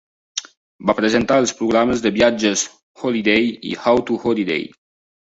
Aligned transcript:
Va 0.89 0.93
presentar 0.99 1.35
els 1.41 1.51
programes 1.59 2.01
de 2.05 2.11
viatges 2.15 2.63
"Holiday" 3.09 3.51
i 3.73 3.75
"How 3.83 4.01
to 4.09 4.17
Holiday". 4.31 4.65